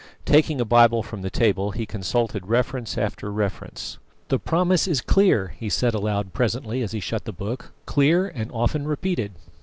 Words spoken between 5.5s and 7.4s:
he said aloud presently, as he shut the